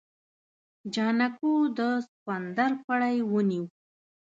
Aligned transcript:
جانکو 0.93 1.53
د 1.77 1.79
سخوندر 2.05 2.71
پړی 2.85 3.15
ونيو. 3.31 3.65